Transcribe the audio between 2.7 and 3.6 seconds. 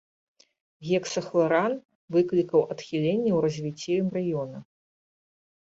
адхіленні ў